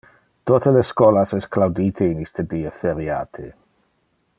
[0.51, 3.51] Tote le scholas es claudite in iste die feriate.